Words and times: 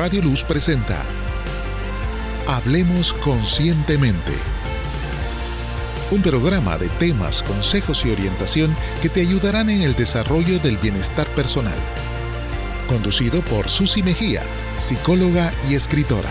Radio 0.00 0.22
Luz 0.22 0.42
presenta 0.44 1.04
Hablemos 2.48 3.12
Conscientemente. 3.12 4.32
Un 6.10 6.22
programa 6.22 6.78
de 6.78 6.88
temas, 6.88 7.42
consejos 7.42 8.06
y 8.06 8.10
orientación 8.10 8.74
que 9.02 9.10
te 9.10 9.20
ayudarán 9.20 9.68
en 9.68 9.82
el 9.82 9.94
desarrollo 9.94 10.58
del 10.60 10.78
bienestar 10.78 11.26
personal. 11.34 11.76
Conducido 12.88 13.42
por 13.42 13.68
Susi 13.68 14.02
Mejía, 14.02 14.40
psicóloga 14.78 15.52
y 15.68 15.74
escritora. 15.74 16.30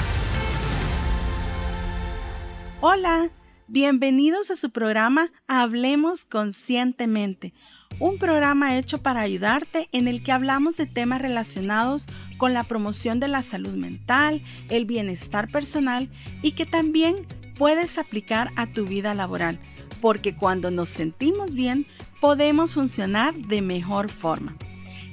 Hola, 2.82 3.30
bienvenidos 3.68 4.50
a 4.50 4.56
su 4.56 4.72
programa 4.72 5.32
Hablemos 5.48 6.26
Conscientemente 6.26 7.54
un 8.00 8.18
programa 8.18 8.78
hecho 8.78 9.02
para 9.02 9.22
ayudarte 9.22 9.88
en 9.92 10.08
el 10.08 10.24
que 10.24 10.32
hablamos 10.32 10.78
de 10.78 10.86
temas 10.86 11.22
relacionados 11.22 12.08
con 12.38 12.54
la 12.54 12.64
promoción 12.64 13.20
de 13.20 13.28
la 13.28 13.42
salud 13.42 13.74
mental, 13.74 14.42
el 14.70 14.86
bienestar 14.86 15.50
personal 15.50 16.10
y 16.42 16.54
que 16.54 16.66
también 16.66 17.28
puedes 17.58 17.98
aplicar 17.98 18.52
a 18.56 18.68
tu 18.68 18.86
vida 18.86 19.14
laboral, 19.14 19.60
porque 20.02 20.36
cuando 20.36 20.72
nos 20.72 20.90
sentimos 20.90 21.56
bien 21.56 21.86
podemos 22.22 22.74
funcionar 22.74 23.36
de 23.36 23.62
mejor 23.62 24.10
forma. 24.10 24.56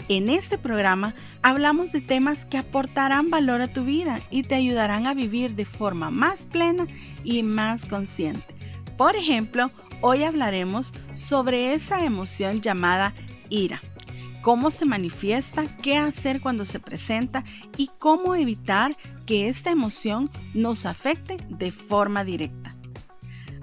En 0.09 0.31
este 0.31 0.57
programa 0.57 1.15
hablamos 1.43 1.91
de 1.91 2.01
temas 2.01 2.45
que 2.45 2.59
aportarán 2.59 3.31
valor 3.31 3.61
a 3.61 3.73
tu 3.73 3.85
vida 3.85 4.21
y 4.31 4.45
te 4.45 4.55
ayudarán 4.55 5.09
a 5.09 5.15
vivir 5.15 5.57
de 5.57 5.65
forma 5.65 6.11
más 6.11 6.47
plena 6.47 6.87
y 7.25 7.43
más 7.43 7.85
consciente. 7.85 8.55
Por 8.97 9.17
ejemplo, 9.17 9.73
Hoy 10.01 10.25
hablaremos 10.25 10.93
sobre 11.13 11.73
esa 11.73 12.05
emoción 12.05 12.61
llamada 12.61 13.15
ira, 13.49 13.81
cómo 14.43 14.71
se 14.71 14.85
manifiesta, 14.85 15.65
qué 15.83 15.97
hacer 15.97 16.41
cuando 16.41 16.65
se 16.65 16.81
presenta 16.81 17.45
y 17.77 17.91
cómo 17.99 18.35
evitar 18.35 18.97
que 19.25 19.49
esta 19.49 19.71
emoción 19.71 20.31
nos 20.55 20.87
afecte 20.87 21.39
de 21.49 21.73
forma 21.73 22.25
directa. 22.25 22.77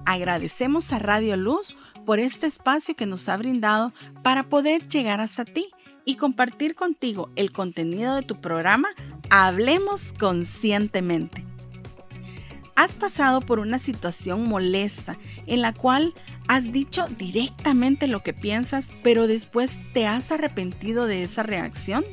Agradecemos 0.05 0.91
a 0.91 0.99
Radio 0.99 1.37
Luz 1.37 1.75
por 2.05 2.19
este 2.19 2.47
espacio 2.47 2.95
que 2.95 3.05
nos 3.05 3.29
ha 3.29 3.37
brindado 3.37 3.93
para 4.23 4.43
poder 4.43 4.87
llegar 4.89 5.21
hasta 5.21 5.45
ti 5.45 5.69
y 6.03 6.15
compartir 6.15 6.75
contigo 6.75 7.29
el 7.35 7.51
contenido 7.53 8.15
de 8.15 8.23
tu 8.23 8.41
programa 8.41 8.89
Hablemos 9.29 10.13
Conscientemente. 10.19 11.52
¿Has 12.75 12.95
pasado 12.95 13.39
por 13.41 13.59
una 13.59 13.77
situación 13.77 14.49
molesta 14.49 15.17
en 15.45 15.61
la 15.61 15.73
cual 15.73 16.13
has 16.47 16.71
dicho 16.71 17.05
directamente 17.17 18.07
lo 18.07 18.23
que 18.23 18.33
piensas, 18.33 18.91
pero 19.03 19.27
después 19.27 19.79
te 19.93 20.07
has 20.07 20.31
arrepentido 20.31 21.05
de 21.05 21.23
esa 21.23 21.43
reacción? 21.43 22.03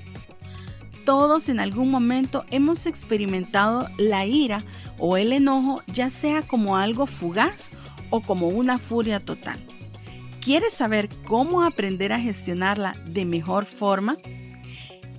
Todos 1.06 1.48
en 1.48 1.60
algún 1.60 1.90
momento 1.90 2.44
hemos 2.50 2.84
experimentado 2.84 3.88
la 3.96 4.26
ira 4.26 4.62
o 4.98 5.16
el 5.16 5.32
enojo, 5.32 5.82
ya 5.86 6.10
sea 6.10 6.42
como 6.42 6.76
algo 6.76 7.06
fugaz 7.06 7.70
o 8.10 8.20
como 8.20 8.48
una 8.48 8.78
furia 8.78 9.18
total. 9.18 9.58
¿Quieres 10.42 10.74
saber 10.74 11.08
cómo 11.24 11.62
aprender 11.62 12.12
a 12.12 12.20
gestionarla 12.20 12.96
de 13.06 13.24
mejor 13.24 13.64
forma? 13.64 14.18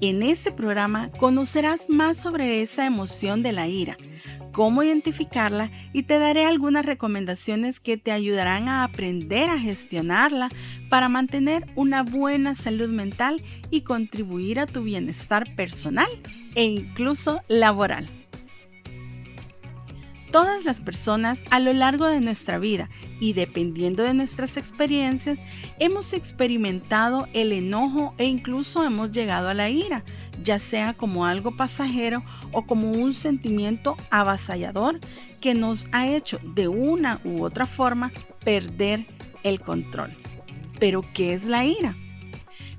En 0.01 0.21
este 0.21 0.51
programa 0.51 1.09
conocerás 1.11 1.89
más 1.89 2.17
sobre 2.17 2.61
esa 2.61 2.85
emoción 2.85 3.41
de 3.43 3.51
la 3.51 3.67
ira 3.67 3.97
cómo 4.51 4.83
identificarla 4.83 5.71
y 5.93 6.03
te 6.03 6.19
daré 6.19 6.45
algunas 6.45 6.85
recomendaciones 6.85 7.79
que 7.79 7.97
te 7.97 8.11
ayudarán 8.11 8.67
a 8.67 8.83
aprender 8.83 9.49
a 9.49 9.59
gestionarla 9.59 10.49
para 10.89 11.09
mantener 11.09 11.65
una 11.75 12.03
buena 12.03 12.55
salud 12.55 12.89
mental 12.89 13.41
y 13.69 13.81
contribuir 13.81 14.59
a 14.59 14.67
tu 14.67 14.83
bienestar 14.83 15.55
personal 15.55 16.09
e 16.55 16.63
incluso 16.63 17.41
laboral. 17.47 18.20
Todas 20.31 20.63
las 20.63 20.79
personas 20.79 21.43
a 21.49 21.59
lo 21.59 21.73
largo 21.73 22.07
de 22.07 22.21
nuestra 22.21 22.57
vida 22.57 22.89
y 23.19 23.33
dependiendo 23.33 24.03
de 24.03 24.13
nuestras 24.13 24.55
experiencias, 24.55 25.39
hemos 25.77 26.13
experimentado 26.13 27.27
el 27.33 27.51
enojo 27.51 28.13
e 28.17 28.25
incluso 28.25 28.85
hemos 28.85 29.11
llegado 29.11 29.49
a 29.49 29.53
la 29.53 29.69
ira, 29.69 30.05
ya 30.41 30.57
sea 30.57 30.93
como 30.93 31.25
algo 31.25 31.57
pasajero 31.57 32.23
o 32.53 32.65
como 32.65 32.93
un 32.93 33.13
sentimiento 33.13 33.97
avasallador 34.09 35.01
que 35.41 35.53
nos 35.53 35.87
ha 35.91 36.07
hecho 36.07 36.39
de 36.43 36.69
una 36.69 37.19
u 37.25 37.43
otra 37.43 37.65
forma 37.65 38.13
perder 38.45 39.05
el 39.43 39.59
control. 39.59 40.11
Pero, 40.79 41.03
¿qué 41.13 41.33
es 41.33 41.45
la 41.45 41.65
ira? 41.65 41.93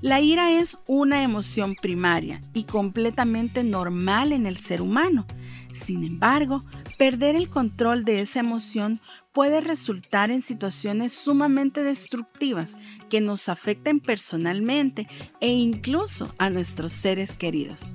La 0.01 0.19
ira 0.19 0.59
es 0.59 0.79
una 0.87 1.23
emoción 1.23 1.75
primaria 1.75 2.41
y 2.53 2.63
completamente 2.63 3.63
normal 3.63 4.33
en 4.33 4.47
el 4.47 4.57
ser 4.57 4.81
humano. 4.81 5.25
Sin 5.71 6.03
embargo, 6.03 6.63
Perder 7.03 7.35
el 7.35 7.49
control 7.49 8.05
de 8.05 8.21
esa 8.21 8.39
emoción 8.39 9.01
puede 9.33 9.59
resultar 9.59 10.31
en 10.31 10.41
situaciones 10.41 11.11
sumamente 11.11 11.83
destructivas 11.83 12.77
que 13.09 13.19
nos 13.19 13.49
afecten 13.49 13.99
personalmente 13.99 15.09
e 15.41 15.49
incluso 15.49 16.33
a 16.37 16.49
nuestros 16.49 16.93
seres 16.93 17.33
queridos. 17.33 17.93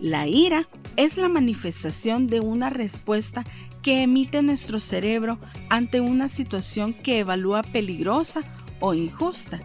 La 0.00 0.26
ira 0.26 0.68
es 0.96 1.16
la 1.16 1.28
manifestación 1.28 2.26
de 2.26 2.40
una 2.40 2.70
respuesta 2.70 3.44
que 3.82 4.02
emite 4.02 4.42
nuestro 4.42 4.80
cerebro 4.80 5.38
ante 5.68 6.00
una 6.00 6.28
situación 6.28 6.92
que 6.92 7.20
evalúa 7.20 7.62
peligrosa 7.62 8.42
o 8.80 8.94
injusta. 8.94 9.60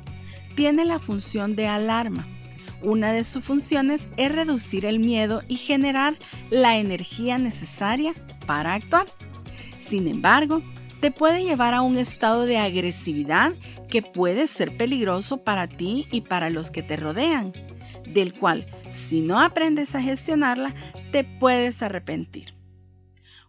Tiene 0.55 0.85
la 0.85 0.99
función 0.99 1.55
de 1.55 1.65
alarma. 1.65 2.27
Una 2.83 3.13
de 3.13 3.23
sus 3.23 3.43
funciones 3.43 4.09
es 4.17 4.31
reducir 4.31 4.85
el 4.85 4.99
miedo 4.99 5.41
y 5.47 5.55
generar 5.55 6.19
la 6.51 6.77
energía 6.77 7.39
necesaria 7.39 8.13
para 8.45 8.73
actuar. 8.73 9.07
Sin 9.77 10.07
embargo, 10.07 10.61
te 10.99 11.11
puede 11.11 11.43
llevar 11.43 11.73
a 11.73 11.81
un 11.81 11.97
estado 11.97 12.45
de 12.45 12.57
agresividad 12.57 13.53
que 13.89 14.01
puede 14.01 14.47
ser 14.47 14.75
peligroso 14.75 15.43
para 15.43 15.67
ti 15.67 16.07
y 16.11 16.21
para 16.21 16.49
los 16.49 16.71
que 16.71 16.83
te 16.83 16.97
rodean, 16.97 17.53
del 18.07 18.33
cual 18.33 18.65
si 18.89 19.21
no 19.21 19.39
aprendes 19.39 19.93
a 19.93 20.01
gestionarla, 20.01 20.73
te 21.11 21.23
puedes 21.23 21.83
arrepentir. 21.83 22.55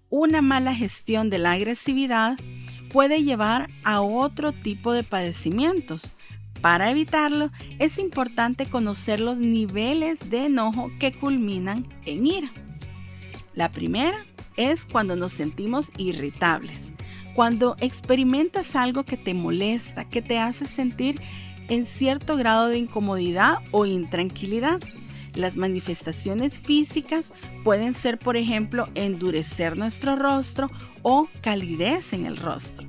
Una 0.09 0.43
mala 0.43 0.75
gestión 0.75 1.31
de 1.31 1.39
la 1.39 1.53
agresividad 1.53 2.37
puede 2.93 3.23
llevar 3.23 3.69
a 3.85 4.01
otro 4.01 4.53
tipo 4.53 4.93
de 4.93 5.03
padecimientos. 5.03 6.11
Para 6.61 6.91
evitarlo, 6.91 7.51
es 7.79 7.99
importante 7.99 8.67
conocer 8.67 9.21
los 9.21 9.39
niveles 9.39 10.31
de 10.31 10.47
enojo 10.47 10.91
que 10.99 11.13
culminan 11.13 11.87
en 12.05 12.27
ira. 12.27 12.53
La 13.55 13.73
primera 13.73 14.25
es 14.57 14.85
cuando 14.85 15.17
nos 15.17 15.33
sentimos 15.33 15.93
irritables, 15.97 16.93
cuando 17.35 17.77
experimentas 17.81 18.77
algo 18.77 19.05
que 19.05 19.17
te 19.17 19.35
molesta, 19.35 20.09
que 20.09 20.23
te 20.23 20.39
hace 20.39 20.67
sentir 20.67 21.21
en 21.69 21.85
cierto 21.85 22.37
grado 22.37 22.69
de 22.69 22.79
incomodidad 22.79 23.59
o 23.71 23.87
intranquilidad. 23.87 24.81
Las 25.35 25.57
manifestaciones 25.57 26.59
físicas 26.59 27.33
pueden 27.63 27.93
ser, 27.93 28.19
por 28.19 28.37
ejemplo, 28.37 28.89
endurecer 28.95 29.77
nuestro 29.77 30.17
rostro 30.17 30.71
o 31.03 31.29
calidez 31.43 32.13
en 32.13 32.25
el 32.25 32.37
rostro. 32.39 32.87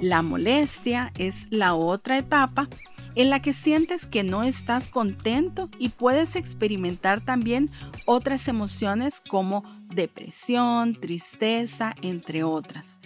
La 0.00 0.22
molestia 0.22 1.12
es 1.18 1.46
la 1.50 1.74
otra 1.74 2.18
etapa 2.18 2.68
en 3.18 3.30
la 3.30 3.42
que 3.42 3.52
sientes 3.52 4.06
que 4.06 4.22
no 4.22 4.44
estás 4.44 4.86
contento 4.86 5.68
y 5.76 5.88
puedes 5.88 6.36
experimentar 6.36 7.20
también 7.20 7.68
otras 8.06 8.46
emociones 8.46 9.20
como 9.20 9.64
depresión, 9.92 10.94
tristeza, 10.94 11.96
entre 12.00 12.44
otras. 12.44 13.00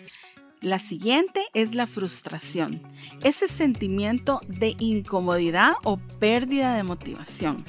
La 0.61 0.78
siguiente 0.78 1.41
es 1.55 1.75
la 1.75 1.87
frustración, 1.87 2.83
ese 3.23 3.49
sentimiento 3.49 4.41
de 4.49 4.77
incomodidad 4.78 5.73
o 5.83 5.97
pérdida 5.97 6.77
de 6.77 6.83
motivación. 6.83 7.65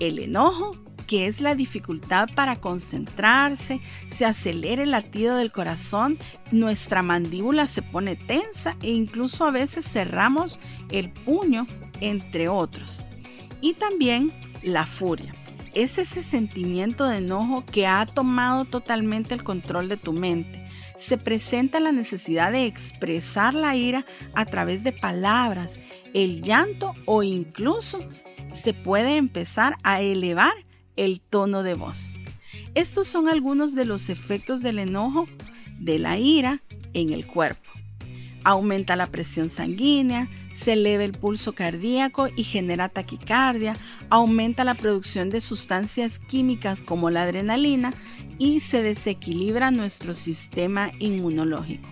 El 0.00 0.18
enojo 0.18 0.72
que 1.06 1.26
es 1.26 1.40
la 1.40 1.54
dificultad 1.54 2.28
para 2.34 2.56
concentrarse, 2.56 3.80
se 4.06 4.24
acelera 4.24 4.82
el 4.82 4.90
latido 4.90 5.36
del 5.36 5.52
corazón, 5.52 6.18
nuestra 6.50 7.02
mandíbula 7.02 7.66
se 7.66 7.82
pone 7.82 8.16
tensa 8.16 8.76
e 8.82 8.90
incluso 8.90 9.44
a 9.44 9.50
veces 9.50 9.84
cerramos 9.84 10.60
el 10.90 11.10
puño, 11.10 11.66
entre 12.00 12.48
otros. 12.48 13.06
Y 13.60 13.74
también 13.74 14.32
la 14.62 14.86
furia. 14.86 15.34
Es 15.74 15.96
ese 15.96 16.22
sentimiento 16.22 17.08
de 17.08 17.18
enojo 17.18 17.64
que 17.64 17.86
ha 17.86 18.04
tomado 18.04 18.66
totalmente 18.66 19.34
el 19.34 19.42
control 19.42 19.88
de 19.88 19.96
tu 19.96 20.12
mente. 20.12 20.66
Se 20.96 21.16
presenta 21.16 21.80
la 21.80 21.92
necesidad 21.92 22.52
de 22.52 22.66
expresar 22.66 23.54
la 23.54 23.74
ira 23.74 24.04
a 24.34 24.44
través 24.44 24.84
de 24.84 24.92
palabras, 24.92 25.80
el 26.12 26.42
llanto 26.42 26.92
o 27.06 27.22
incluso 27.22 28.00
se 28.50 28.74
puede 28.74 29.16
empezar 29.16 29.76
a 29.82 30.02
elevar 30.02 30.52
el 30.96 31.20
tono 31.20 31.62
de 31.62 31.74
voz. 31.74 32.14
Estos 32.74 33.06
son 33.06 33.28
algunos 33.28 33.74
de 33.74 33.84
los 33.84 34.08
efectos 34.08 34.62
del 34.62 34.78
enojo, 34.78 35.26
de 35.78 35.98
la 35.98 36.18
ira 36.18 36.60
en 36.94 37.12
el 37.12 37.26
cuerpo. 37.26 37.70
aumenta 38.44 38.96
la 38.96 39.06
presión 39.06 39.48
sanguínea, 39.48 40.28
se 40.52 40.72
eleva 40.72 41.04
el 41.04 41.12
pulso 41.12 41.52
cardíaco 41.52 42.26
y 42.34 42.42
genera 42.42 42.88
taquicardia, 42.88 43.76
aumenta 44.10 44.64
la 44.64 44.74
producción 44.74 45.30
de 45.30 45.40
sustancias 45.40 46.18
químicas 46.18 46.82
como 46.82 47.10
la 47.10 47.22
adrenalina 47.22 47.94
y 48.38 48.58
se 48.58 48.82
desequilibra 48.82 49.70
nuestro 49.70 50.12
sistema 50.12 50.90
inmunológico. 50.98 51.88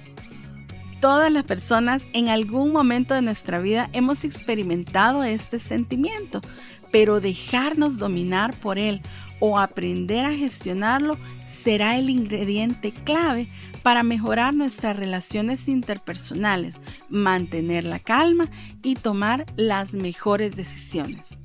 Todas 1.01 1.33
las 1.33 1.45
personas 1.45 2.05
en 2.13 2.29
algún 2.29 2.73
momento 2.73 3.15
de 3.15 3.23
nuestra 3.23 3.61
vida 3.61 3.89
hemos 3.93 4.25
experimentado 4.25 5.25
este 5.25 5.59
sentimiento, 5.59 6.43
pero 6.91 7.21
dejarnos 7.21 7.99
dominar 7.99 8.55
por 8.55 8.79
él 8.79 9.01
o 9.39 9.59
aprender 9.59 10.27
a 10.27 10.35
gestionarlo 10.35 11.19
será 11.45 11.99
el 11.99 12.11
ingrediente 12.11 12.93
clave 12.93 13.49
para 13.83 14.03
mejorar 14.03 14.55
nuestras 14.55 14.97
relaciones 14.97 15.69
interpersonales, 15.69 16.81
mantener 17.09 17.85
la 17.85 17.99
calma 17.99 18.49
y 18.83 18.95
tomar 18.95 19.47
las 19.57 19.95
mejores 19.95 20.55
decisiones. 20.55 21.39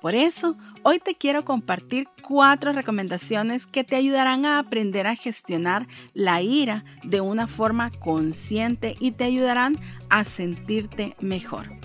Por 0.00 0.14
eso, 0.14 0.58
hoy 0.82 0.98
te 0.98 1.14
quiero 1.14 1.46
compartir 1.46 2.08
cuatro 2.22 2.72
recomendaciones 2.72 3.66
que 3.66 3.84
te 3.84 3.96
ayudarán 3.96 4.44
a 4.44 4.58
aprender 4.58 5.06
a 5.06 5.16
gestionar 5.16 5.86
la 6.12 6.42
ira 6.42 6.84
de 7.04 7.22
una 7.22 7.46
forma 7.46 7.90
consciente 7.90 8.96
y 9.00 9.12
te 9.12 9.24
ayudarán 9.24 9.78
a 10.10 10.24
sentirte 10.24 11.16
mejor. 11.20 11.83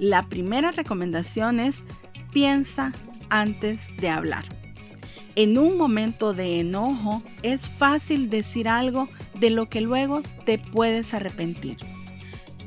La 0.00 0.22
primera 0.22 0.70
recomendación 0.70 1.60
es 1.60 1.84
piensa 2.32 2.94
antes 3.28 3.94
de 3.98 4.08
hablar. 4.08 4.46
En 5.36 5.58
un 5.58 5.76
momento 5.76 6.32
de 6.32 6.60
enojo 6.60 7.22
es 7.42 7.66
fácil 7.66 8.30
decir 8.30 8.66
algo 8.66 9.08
de 9.38 9.50
lo 9.50 9.68
que 9.68 9.82
luego 9.82 10.22
te 10.46 10.58
puedes 10.58 11.12
arrepentir. 11.12 11.76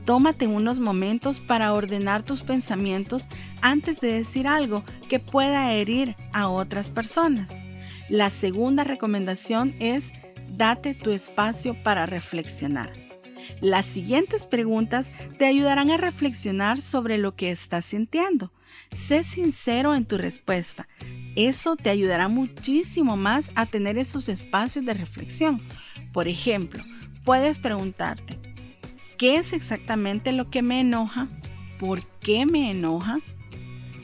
Tómate 0.05 0.45
unos 0.45 0.79
momentos 0.79 1.39
para 1.39 1.73
ordenar 1.73 2.21
tus 2.21 2.43
pensamientos 2.43 3.27
antes 3.63 3.99
de 3.99 4.13
decir 4.13 4.47
algo 4.47 4.83
que 5.09 5.19
pueda 5.19 5.73
herir 5.73 6.15
a 6.33 6.49
otras 6.49 6.91
personas. 6.91 7.59
La 8.09 8.29
segunda 8.29 8.83
recomendación 8.83 9.73
es 9.79 10.13
date 10.49 10.93
tu 10.93 11.09
espacio 11.09 11.75
para 11.83 12.05
reflexionar. 12.05 13.02
Las 13.61 13.85
siguientes 13.85 14.47
preguntas 14.47 15.11
te 15.37 15.45
ayudarán 15.45 15.91
a 15.91 15.97
reflexionar 15.97 16.81
sobre 16.81 17.17
lo 17.17 17.35
que 17.35 17.51
estás 17.51 17.85
sintiendo. 17.85 18.51
Sé 18.91 19.23
sincero 19.23 19.95
en 19.95 20.05
tu 20.05 20.17
respuesta. 20.17 20.87
Eso 21.35 21.75
te 21.75 21.89
ayudará 21.89 22.27
muchísimo 22.27 23.17
más 23.17 23.51
a 23.55 23.65
tener 23.65 23.97
esos 23.97 24.29
espacios 24.29 24.85
de 24.85 24.93
reflexión. 24.93 25.61
Por 26.11 26.27
ejemplo, 26.27 26.83
puedes 27.23 27.57
preguntarte, 27.57 28.37
¿qué 29.17 29.37
es 29.37 29.53
exactamente 29.53 30.31
lo 30.31 30.49
que 30.49 30.61
me 30.61 30.79
enoja? 30.79 31.27
¿Por 31.79 32.03
qué 32.19 32.45
me 32.45 32.71
enoja? 32.71 33.19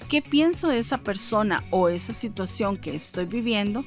¿Qué 0.09 0.24
pienso 0.24 0.69
de 0.69 0.80
esa 0.80 0.97
persona 1.00 1.63
o 1.69 1.88
esa 1.88 2.13
situación 2.13 2.77
que 2.77 2.95
estoy 2.95 3.25
viviendo? 3.25 3.85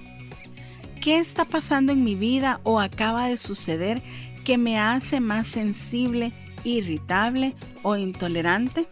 ¿Qué 1.00 1.18
está 1.18 1.44
pasando 1.44 1.92
en 1.92 2.04
mi 2.04 2.14
vida 2.14 2.60
o 2.62 2.78
acaba 2.78 3.26
de 3.26 3.36
suceder 3.36 4.04
que 4.44 4.58
me 4.58 4.78
hace 4.78 5.20
más 5.20 5.46
sensible, 5.46 6.32
irritable 6.64 7.54
o 7.82 7.96
intolerante? 7.96 8.88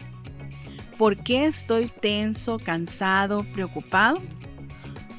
¿Por 0.99 1.17
qué 1.23 1.47
estoy 1.47 1.87
tenso, 1.87 2.59
cansado, 2.59 3.45
preocupado? 3.53 4.21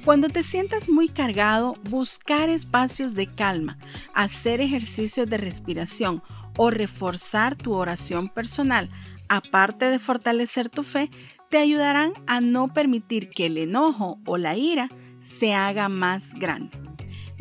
Cuando 0.06 0.30
te 0.30 0.42
sientas 0.42 0.90
muy 0.90 1.10
cargado, 1.10 1.74
buscar 1.90 2.50
espacios 2.50 3.14
de 3.14 3.28
calma, 3.28 3.78
hacer 4.14 4.60
ejercicios 4.60 5.30
de 5.30 5.38
respiración 5.38 6.24
o 6.58 6.72
reforzar 6.72 7.56
tu 7.56 7.74
oración 7.74 8.28
personal, 8.28 8.90
aparte 9.30 9.86
de 9.86 10.00
fortalecer 10.00 10.70
tu 10.70 10.84
fe, 10.84 11.10
te 11.50 11.58
ayudarán 11.58 12.14
a 12.26 12.42
no 12.42 12.68
permitir 12.68 13.30
que 13.30 13.46
el 13.46 13.58
enojo 13.58 14.20
o 14.26 14.38
la 14.38 14.56
ira 14.56 14.90
se 15.20 15.54
haga 15.54 15.88
más 15.88 16.34
grande. 16.34 16.81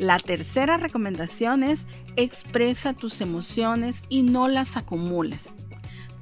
La 0.00 0.19
tercera 0.19 0.79
recomendación 0.79 1.62
es 1.62 1.87
expresa 2.17 2.94
tus 2.94 3.20
emociones 3.20 4.05
y 4.08 4.23
no 4.23 4.49
las 4.49 4.79
acumules. 4.79 5.55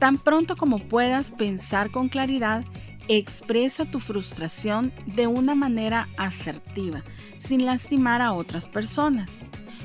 Tan 0.00 0.18
pronto 0.18 0.56
como 0.56 0.80
puedas 0.80 1.30
pensar 1.30 1.92
con 1.92 2.08
claridad 2.08 2.64
Expresa 3.10 3.86
tu 3.86 4.00
frustración 4.00 4.92
de 5.06 5.26
una 5.26 5.54
manera 5.54 6.08
asertiva, 6.18 7.04
sin 7.38 7.64
lastimar 7.64 8.20
a 8.20 8.32
otras 8.32 8.66
personas. 8.66 9.40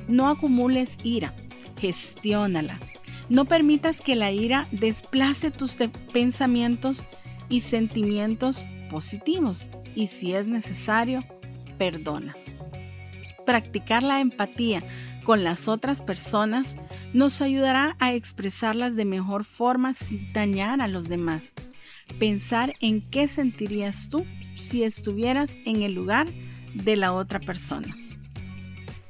No 0.09 0.27
acumules 0.27 0.97
ira, 1.03 1.33
gestiónala. 1.79 2.79
No 3.29 3.45
permitas 3.45 4.01
que 4.01 4.17
la 4.17 4.31
ira 4.31 4.67
desplace 4.71 5.51
tus 5.51 5.77
pensamientos 6.11 7.05
y 7.47 7.61
sentimientos 7.61 8.67
positivos 8.89 9.69
y 9.95 10.07
si 10.07 10.33
es 10.33 10.47
necesario, 10.47 11.23
perdona. 11.77 12.35
Practicar 13.45 14.03
la 14.03 14.19
empatía 14.19 14.83
con 15.23 15.43
las 15.43 15.67
otras 15.67 16.01
personas 16.01 16.77
nos 17.13 17.41
ayudará 17.41 17.95
a 17.99 18.13
expresarlas 18.13 18.95
de 18.95 19.05
mejor 19.05 19.43
forma 19.43 19.93
sin 19.93 20.31
dañar 20.33 20.81
a 20.81 20.87
los 20.87 21.07
demás 21.07 21.55
pensar 22.19 22.75
en 22.79 23.01
qué 23.01 23.27
sentirías 23.27 24.09
tú 24.09 24.25
si 24.55 24.83
estuvieras 24.83 25.57
en 25.65 25.81
el 25.81 25.93
lugar 25.93 26.27
de 26.73 26.95
la 26.97 27.13
otra 27.13 27.39
persona. 27.39 27.95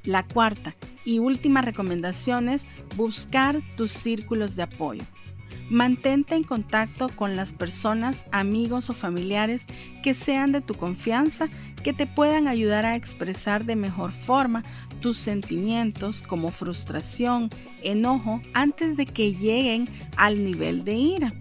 La 0.03 0.23
cuarta 0.27 0.75
y 1.05 1.19
última 1.19 1.61
recomendación 1.61 2.49
es 2.49 2.67
buscar 2.95 3.61
tus 3.75 3.91
círculos 3.91 4.55
de 4.55 4.63
apoyo. 4.63 5.03
Mantente 5.69 6.35
en 6.35 6.43
contacto 6.43 7.09
con 7.09 7.35
las 7.35 7.51
personas, 7.51 8.25
amigos 8.31 8.89
o 8.89 8.93
familiares 8.93 9.65
que 10.03 10.13
sean 10.13 10.51
de 10.51 10.61
tu 10.61 10.75
confianza, 10.75 11.49
que 11.83 11.93
te 11.93 12.05
puedan 12.05 12.47
ayudar 12.47 12.85
a 12.85 12.95
expresar 12.95 13.65
de 13.65 13.75
mejor 13.75 14.11
forma 14.11 14.63
tus 15.01 15.17
sentimientos 15.17 16.21
como 16.21 16.49
frustración, 16.49 17.49
enojo, 17.81 18.41
antes 18.53 18.97
de 18.97 19.05
que 19.05 19.33
lleguen 19.33 19.89
al 20.17 20.43
nivel 20.43 20.83
de 20.83 20.93
ira 20.93 21.33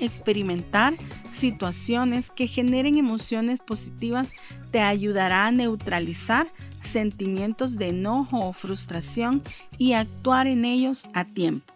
experimentar 0.00 0.94
situaciones 1.30 2.30
que 2.30 2.46
generen 2.46 2.96
emociones 2.96 3.60
positivas 3.60 4.32
te 4.70 4.80
ayudará 4.80 5.46
a 5.46 5.52
neutralizar 5.52 6.48
sentimientos 6.78 7.76
de 7.76 7.88
enojo 7.88 8.40
o 8.40 8.52
frustración 8.52 9.42
y 9.78 9.94
actuar 9.94 10.46
en 10.46 10.64
ellos 10.64 11.06
a 11.14 11.24
tiempo. 11.24 11.75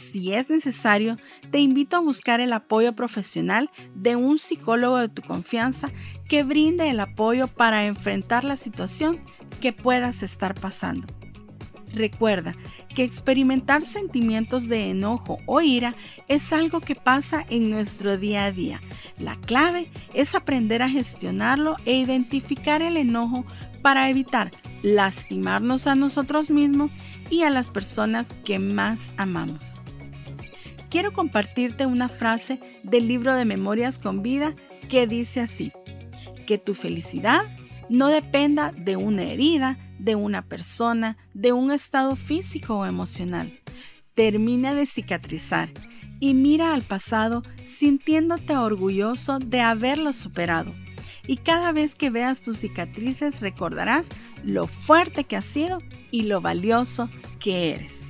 Si 0.00 0.32
es 0.32 0.48
necesario, 0.48 1.16
te 1.50 1.58
invito 1.58 1.96
a 1.96 2.00
buscar 2.00 2.40
el 2.40 2.54
apoyo 2.54 2.94
profesional 2.94 3.70
de 3.94 4.16
un 4.16 4.38
psicólogo 4.38 4.96
de 4.96 5.10
tu 5.10 5.20
confianza 5.20 5.90
que 6.26 6.42
brinde 6.42 6.88
el 6.88 7.00
apoyo 7.00 7.48
para 7.48 7.84
enfrentar 7.84 8.42
la 8.42 8.56
situación 8.56 9.20
que 9.60 9.74
puedas 9.74 10.22
estar 10.22 10.54
pasando. 10.54 11.06
Recuerda 11.92 12.54
que 12.94 13.04
experimentar 13.04 13.82
sentimientos 13.82 14.68
de 14.68 14.90
enojo 14.90 15.38
o 15.44 15.60
ira 15.60 15.94
es 16.28 16.52
algo 16.52 16.80
que 16.80 16.94
pasa 16.94 17.44
en 17.50 17.68
nuestro 17.68 18.16
día 18.16 18.46
a 18.46 18.52
día. 18.52 18.80
La 19.18 19.36
clave 19.36 19.90
es 20.14 20.34
aprender 20.34 20.82
a 20.82 20.88
gestionarlo 20.88 21.76
e 21.84 21.94
identificar 21.94 22.80
el 22.80 22.96
enojo 22.96 23.44
para 23.82 24.08
evitar 24.08 24.50
lastimarnos 24.82 25.86
a 25.86 25.94
nosotros 25.94 26.48
mismos 26.48 26.90
y 27.28 27.42
a 27.42 27.50
las 27.50 27.66
personas 27.66 28.30
que 28.44 28.58
más 28.58 29.12
amamos. 29.18 29.80
Quiero 30.90 31.12
compartirte 31.12 31.86
una 31.86 32.08
frase 32.08 32.58
del 32.82 33.06
libro 33.06 33.36
de 33.36 33.44
Memorias 33.44 34.00
con 34.00 34.22
Vida 34.22 34.56
que 34.88 35.06
dice 35.06 35.40
así, 35.40 35.72
que 36.48 36.58
tu 36.58 36.74
felicidad 36.74 37.42
no 37.88 38.08
dependa 38.08 38.72
de 38.72 38.96
una 38.96 39.22
herida, 39.22 39.78
de 40.00 40.16
una 40.16 40.42
persona, 40.42 41.16
de 41.32 41.52
un 41.52 41.70
estado 41.70 42.16
físico 42.16 42.78
o 42.78 42.86
emocional. 42.86 43.52
Termina 44.14 44.74
de 44.74 44.84
cicatrizar 44.84 45.70
y 46.18 46.34
mira 46.34 46.74
al 46.74 46.82
pasado 46.82 47.44
sintiéndote 47.64 48.56
orgulloso 48.56 49.38
de 49.38 49.60
haberlo 49.60 50.12
superado. 50.12 50.72
Y 51.24 51.36
cada 51.36 51.70
vez 51.70 51.94
que 51.94 52.10
veas 52.10 52.42
tus 52.42 52.56
cicatrices 52.56 53.40
recordarás 53.40 54.08
lo 54.42 54.66
fuerte 54.66 55.22
que 55.22 55.36
has 55.36 55.46
sido 55.46 55.78
y 56.10 56.24
lo 56.24 56.40
valioso 56.40 57.08
que 57.38 57.74
eres. 57.74 58.09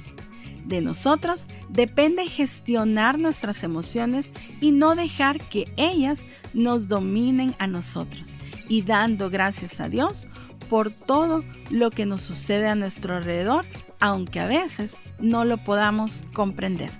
De 0.70 0.80
nosotros 0.80 1.48
depende 1.68 2.28
gestionar 2.28 3.18
nuestras 3.18 3.64
emociones 3.64 4.30
y 4.60 4.70
no 4.70 4.94
dejar 4.94 5.40
que 5.40 5.64
ellas 5.76 6.24
nos 6.54 6.86
dominen 6.86 7.56
a 7.58 7.66
nosotros. 7.66 8.36
Y 8.68 8.82
dando 8.82 9.30
gracias 9.30 9.80
a 9.80 9.88
Dios 9.88 10.28
por 10.68 10.92
todo 10.92 11.42
lo 11.70 11.90
que 11.90 12.06
nos 12.06 12.22
sucede 12.22 12.68
a 12.68 12.76
nuestro 12.76 13.16
alrededor, 13.16 13.66
aunque 13.98 14.38
a 14.38 14.46
veces 14.46 14.94
no 15.18 15.44
lo 15.44 15.58
podamos 15.58 16.24
comprender. 16.34 16.92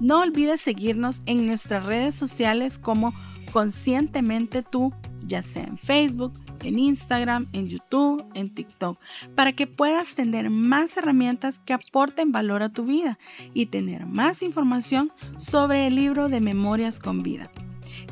No 0.00 0.22
olvides 0.22 0.62
seguirnos 0.62 1.20
en 1.26 1.46
nuestras 1.46 1.84
redes 1.84 2.14
sociales 2.14 2.78
como 2.78 3.12
Conscientemente 3.52 4.62
Tú 4.62 4.94
ya 5.26 5.42
sea 5.42 5.64
en 5.64 5.76
Facebook, 5.76 6.32
en 6.62 6.78
Instagram, 6.78 7.48
en 7.52 7.68
YouTube, 7.68 8.24
en 8.34 8.54
TikTok, 8.54 8.98
para 9.34 9.52
que 9.52 9.66
puedas 9.66 10.14
tener 10.14 10.50
más 10.50 10.96
herramientas 10.96 11.60
que 11.60 11.72
aporten 11.72 12.32
valor 12.32 12.62
a 12.62 12.68
tu 12.68 12.84
vida 12.84 13.18
y 13.54 13.66
tener 13.66 14.06
más 14.06 14.42
información 14.42 15.12
sobre 15.36 15.86
el 15.86 15.94
libro 15.94 16.28
de 16.28 16.40
Memorias 16.40 17.00
con 17.00 17.22
Vida. 17.22 17.50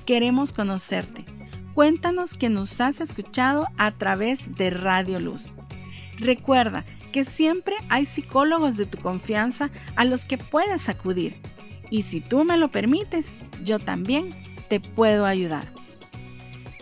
Queremos 0.05 0.53
conocerte. 0.53 1.25
Cuéntanos 1.75 2.35
que 2.35 2.49
nos 2.49 2.81
has 2.81 3.01
escuchado 3.01 3.69
a 3.77 3.91
través 3.91 4.55
de 4.57 4.71
Radio 4.71 5.19
Luz. 5.19 5.55
Recuerda 6.19 6.87
que 7.13 7.25
siempre 7.25 7.77
hay 7.89 8.07
psicólogos 8.07 8.77
de 8.77 8.87
tu 8.87 8.99
confianza 8.99 9.71
a 9.95 10.05
los 10.05 10.25
que 10.25 10.39
puedes 10.39 10.89
acudir. 10.89 11.41
Y 11.91 12.03
si 12.03 12.21
tú 12.21 12.45
me 12.45 12.57
lo 12.57 12.71
permites, 12.71 13.37
yo 13.63 13.79
también 13.79 14.35
te 14.69 14.81
puedo 14.81 15.27
ayudar. 15.27 15.76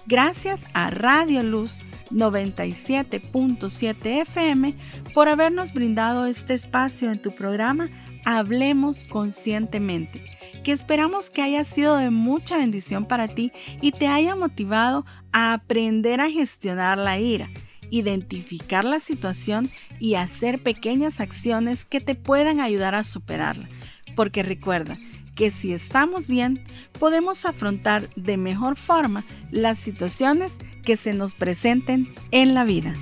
Gracias 0.06 0.66
a 0.74 0.90
Radio 0.90 1.42
Luz 1.42 1.80
97.7 2.10 4.20
FM 4.20 4.74
por 5.14 5.28
habernos 5.28 5.72
brindado 5.72 6.26
este 6.26 6.52
espacio 6.52 7.10
en 7.10 7.22
tu 7.22 7.34
programa 7.34 7.88
Hablemos 8.26 9.04
Conscientemente, 9.04 10.22
que 10.62 10.72
esperamos 10.72 11.30
que 11.30 11.40
haya 11.40 11.64
sido 11.64 11.96
de 11.96 12.10
mucha 12.10 12.58
bendición 12.58 13.06
para 13.06 13.28
ti 13.28 13.50
y 13.80 13.92
te 13.92 14.06
haya 14.06 14.36
motivado 14.36 15.06
a 15.32 15.54
aprender 15.54 16.20
a 16.20 16.30
gestionar 16.30 16.98
la 16.98 17.18
ira, 17.18 17.48
identificar 17.90 18.84
la 18.84 19.00
situación 19.00 19.70
y 20.00 20.16
hacer 20.16 20.62
pequeñas 20.62 21.20
acciones 21.20 21.86
que 21.86 22.02
te 22.02 22.14
puedan 22.14 22.60
ayudar 22.60 22.94
a 22.94 23.04
superarla. 23.04 23.70
Porque 24.14 24.42
recuerda, 24.42 24.98
que 25.34 25.50
si 25.50 25.72
estamos 25.72 26.28
bien, 26.28 26.64
podemos 26.98 27.44
afrontar 27.44 28.08
de 28.16 28.36
mejor 28.36 28.76
forma 28.76 29.24
las 29.50 29.78
situaciones 29.78 30.58
que 30.84 30.96
se 30.96 31.12
nos 31.12 31.34
presenten 31.34 32.14
en 32.30 32.54
la 32.54 32.64
vida. 32.64 32.94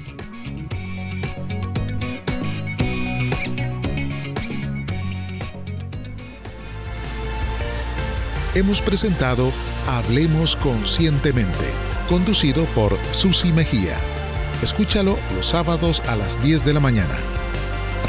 Hemos 8.54 8.82
presentado 8.82 9.50
Hablemos 9.88 10.56
Conscientemente, 10.56 11.64
conducido 12.08 12.66
por 12.66 12.98
Susi 13.12 13.50
Mejía. 13.50 13.96
Escúchalo 14.62 15.18
los 15.34 15.46
sábados 15.46 16.00
a 16.06 16.16
las 16.16 16.42
10 16.42 16.64
de 16.64 16.74
la 16.74 16.80
mañana. 16.80 17.16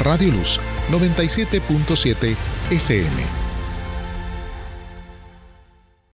Radio 0.00 0.32
Luz 0.32 0.60
97.7 0.90 2.36
FM 2.70 3.43